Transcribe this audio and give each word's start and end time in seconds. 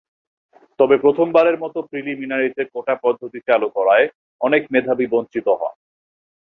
তবে 0.79 0.95
প্রথমবারের 0.97 1.57
মতো 1.59 1.79
প্রিলিমিনারিতে 1.81 2.61
কোটা-পদ্ধতি 2.65 3.39
চালু 3.47 3.67
করায় 3.69 4.05
অনেক 4.41 4.61
মেধাবী 4.71 5.05
বঞ্চিত 5.07 5.47
হন। 5.59 5.73